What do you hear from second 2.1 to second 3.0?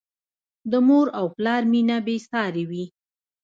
سارې وي.